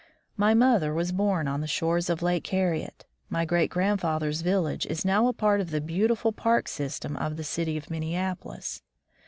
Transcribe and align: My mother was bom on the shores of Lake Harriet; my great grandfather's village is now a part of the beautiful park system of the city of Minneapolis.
My 0.35 0.55
mother 0.55 0.95
was 0.95 1.11
bom 1.11 1.47
on 1.47 1.61
the 1.61 1.67
shores 1.67 2.09
of 2.09 2.23
Lake 2.23 2.47
Harriet; 2.47 3.05
my 3.29 3.45
great 3.45 3.69
grandfather's 3.69 4.41
village 4.41 4.87
is 4.87 5.05
now 5.05 5.27
a 5.27 5.31
part 5.31 5.61
of 5.61 5.69
the 5.69 5.79
beautiful 5.79 6.31
park 6.31 6.67
system 6.67 7.15
of 7.17 7.37
the 7.37 7.43
city 7.43 7.77
of 7.77 7.91
Minneapolis. 7.91 8.81